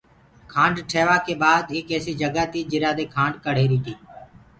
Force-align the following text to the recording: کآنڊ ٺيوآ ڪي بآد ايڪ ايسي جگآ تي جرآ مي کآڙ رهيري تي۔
کآنڊ 0.53 0.75
ٺيوآ 0.89 1.15
ڪي 1.25 1.33
بآد 1.41 1.63
ايڪ 1.73 1.87
ايسي 1.93 2.13
جگآ 2.21 2.43
تي 2.53 2.59
جرآ 2.71 2.91
مي 2.97 3.05
کآڙ 3.15 3.31
رهيري 3.57 3.79
تي۔ 3.85 3.93